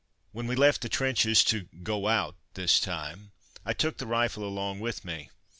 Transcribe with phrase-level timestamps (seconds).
[0.31, 4.79] When we left the trenches to "go out" this time I took the rifle along
[4.79, 5.29] with me.